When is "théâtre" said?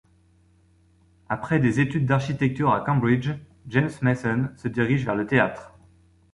5.27-5.75